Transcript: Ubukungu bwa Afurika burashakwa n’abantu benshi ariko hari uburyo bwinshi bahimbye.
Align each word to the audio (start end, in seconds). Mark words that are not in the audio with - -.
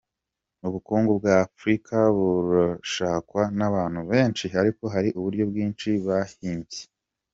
Ubukungu 0.67 1.11
bwa 1.19 1.35
Afurika 1.45 1.95
burashakwa 2.17 3.41
n’abantu 3.57 4.01
benshi 4.11 4.45
ariko 4.61 4.83
hari 4.93 5.09
uburyo 5.17 5.43
bwinshi 5.51 5.89
bahimbye. 6.07 6.79